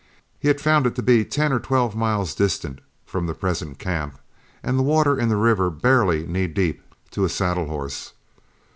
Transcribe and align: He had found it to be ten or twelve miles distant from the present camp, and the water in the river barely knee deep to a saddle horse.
He 0.39 0.47
had 0.47 0.59
found 0.59 0.87
it 0.87 0.95
to 0.95 1.03
be 1.03 1.23
ten 1.23 1.53
or 1.53 1.59
twelve 1.59 1.95
miles 1.95 2.33
distant 2.33 2.81
from 3.05 3.27
the 3.27 3.35
present 3.35 3.77
camp, 3.77 4.17
and 4.63 4.79
the 4.79 4.81
water 4.81 5.15
in 5.19 5.29
the 5.29 5.35
river 5.37 5.69
barely 5.69 6.25
knee 6.25 6.47
deep 6.47 6.81
to 7.11 7.23
a 7.23 7.29
saddle 7.29 7.67
horse. 7.67 8.13